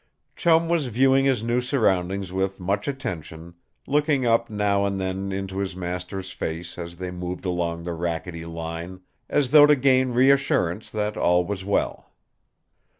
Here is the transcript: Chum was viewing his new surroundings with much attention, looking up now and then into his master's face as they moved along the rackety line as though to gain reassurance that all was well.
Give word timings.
Chum 0.35 0.67
was 0.67 0.87
viewing 0.87 1.25
his 1.25 1.43
new 1.43 1.61
surroundings 1.61 2.33
with 2.33 2.59
much 2.59 2.87
attention, 2.87 3.53
looking 3.85 4.25
up 4.25 4.49
now 4.49 4.83
and 4.83 4.99
then 4.99 5.31
into 5.31 5.59
his 5.59 5.75
master's 5.75 6.31
face 6.31 6.79
as 6.79 6.95
they 6.95 7.11
moved 7.11 7.45
along 7.45 7.83
the 7.83 7.93
rackety 7.93 8.43
line 8.47 9.01
as 9.29 9.51
though 9.51 9.67
to 9.67 9.75
gain 9.75 10.09
reassurance 10.09 10.89
that 10.89 11.17
all 11.17 11.45
was 11.45 11.63
well. 11.63 12.13